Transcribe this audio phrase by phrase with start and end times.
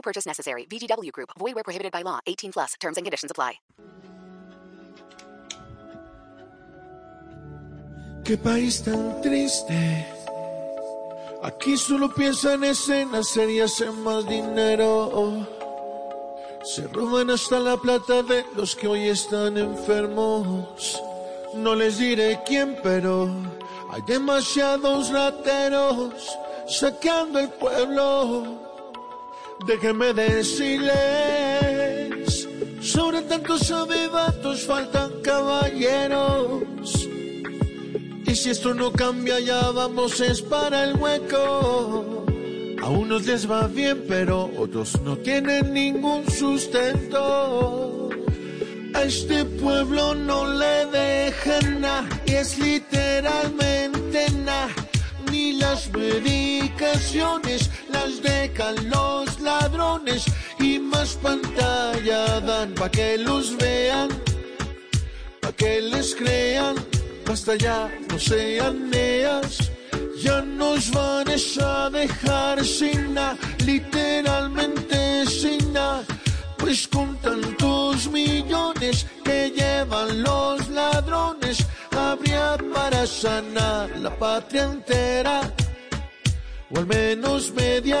[0.00, 0.64] No purchase necessary.
[0.64, 1.30] VGW Group.
[1.38, 2.20] Void where prohibited by law.
[2.26, 2.74] 18 plus.
[2.80, 3.60] Terms and conditions apply.
[8.24, 10.06] Qué país tan triste.
[11.42, 15.46] Aquí solo piensan en escenas serias en más dinero.
[16.64, 21.02] Se roban hasta la plata de los que hoy están enfermos.
[21.54, 23.28] No les diré quién, pero
[23.90, 28.69] hay demasiados rateros saqueando el pueblo.
[29.66, 30.94] Déjenme decirles,
[32.80, 37.08] sobre tantos abebatos faltan caballeros.
[38.26, 42.24] Y si esto no cambia, ya vamos, es para el hueco.
[42.82, 48.08] A unos les va bien, pero otros no tienen ningún sustento.
[48.94, 54.74] A este pueblo no le dejan nada, y es literalmente nada.
[55.30, 59.29] Ni las medicaciones las dejan los
[59.60, 60.24] ladrones,
[60.58, 64.08] y más pantalla dan pa' que los vean,
[65.40, 66.76] pa' que les crean.
[67.26, 69.70] Basta ya, no sean neas.
[70.22, 76.02] Ya nos van a dejar sin nada, literalmente sin nada.
[76.58, 81.64] Pues con tantos millones que llevan los ladrones,
[81.96, 85.40] habría para sanar la patria entera.
[86.72, 88.00] O al menos media,